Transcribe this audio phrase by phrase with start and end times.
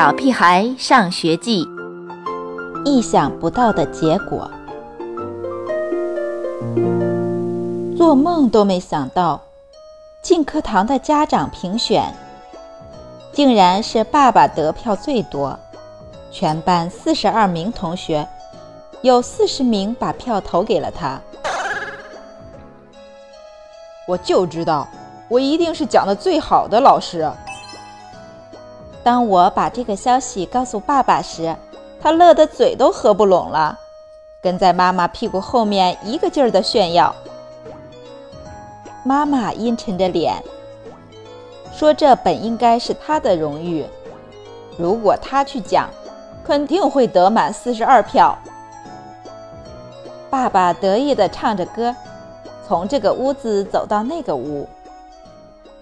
[0.00, 1.62] 小屁孩上学记》，
[2.86, 4.50] 意想不到的结果，
[7.98, 9.42] 做梦都没想到，
[10.22, 12.14] 进课堂的家长评选，
[13.30, 15.58] 竟然是爸爸得票最多。
[16.32, 18.26] 全班四十二名同学，
[19.02, 21.20] 有四十名把票投给了他。
[24.08, 24.88] 我就知道，
[25.28, 27.30] 我一定是讲的最好的老师。
[29.02, 31.56] 当我把这个消息告诉爸爸时，
[32.00, 33.78] 他乐得嘴都合不拢了，
[34.42, 37.14] 跟在妈妈屁股后面一个劲儿的炫耀。
[39.02, 40.42] 妈妈阴沉着脸
[41.72, 43.86] 说：“这本应该是他的荣誉，
[44.76, 45.88] 如果他去讲，
[46.44, 48.36] 肯定会得满四十二票。”
[50.28, 51.96] 爸爸得意地唱着歌。
[52.68, 54.68] 从这个屋子走到那个屋，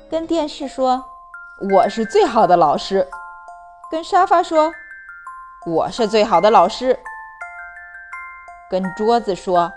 [0.08, 1.04] 跟电视说
[1.60, 3.08] ：“我是最好的老师。”
[3.90, 4.72] 跟沙发说
[5.66, 6.98] ：“我是最好的老师。”
[8.70, 9.72] 跟桌子说：“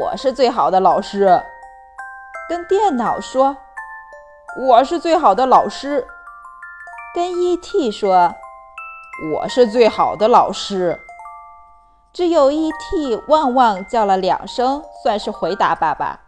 [0.00, 1.42] 我是最好的老师。”
[2.48, 3.56] 跟电脑说
[4.68, 6.06] ：“我是最好的老师。”
[7.14, 8.34] 跟 ET 说
[9.34, 11.00] ：“我是最好的老师。”
[12.12, 13.22] 只有 E.T.
[13.28, 16.18] 汪汪叫了两声，算是回答爸爸。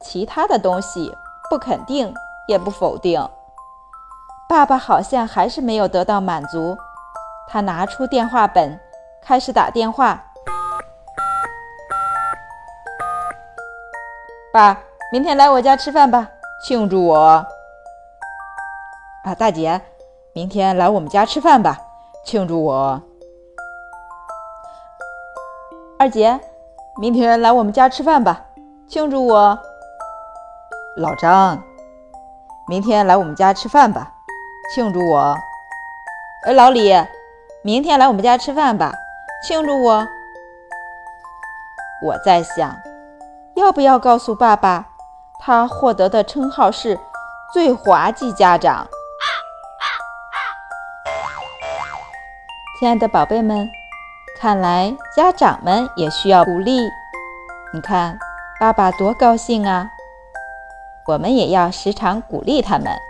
[0.00, 1.16] 其他的东西
[1.48, 2.12] 不肯定
[2.50, 3.30] 也不否定。
[4.48, 6.76] 爸爸好像还是没有得到满足，
[7.48, 8.80] 他拿出电话本，
[9.22, 10.24] 开始打电话。
[14.52, 14.76] 爸，
[15.12, 16.28] 明天来我家吃饭吧，
[16.66, 17.16] 庆祝我。
[19.22, 19.80] 啊，大姐，
[20.32, 21.78] 明天来我们家吃饭吧，
[22.24, 23.00] 庆祝我。
[26.00, 26.40] 二姐，
[27.00, 28.46] 明天来我们家吃饭吧，
[28.88, 29.56] 庆祝我。
[30.96, 31.62] 老张，
[32.66, 34.12] 明天来我们家吃饭吧，
[34.74, 35.36] 庆祝我。
[36.46, 36.92] 哎，老李，
[37.62, 38.92] 明天来我们家吃饭吧，
[39.46, 40.06] 庆祝我。
[42.02, 42.76] 我在想，
[43.54, 44.86] 要不要告诉爸爸，
[45.38, 46.98] 他获得的称号是
[47.52, 48.86] 最滑稽家长。
[52.78, 53.68] 亲爱的宝贝们。
[54.40, 56.80] 看来家长们也需要鼓励。
[57.74, 58.18] 你看，
[58.58, 59.90] 爸爸多高兴啊！
[61.10, 63.09] 我们也要时常鼓励他们。